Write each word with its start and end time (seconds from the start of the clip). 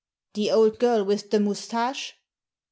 "The 0.33 0.49
old 0.49 0.79
girl 0.79 1.03
with 1.05 1.29
the 1.29 1.39
moustache?" 1.39 2.15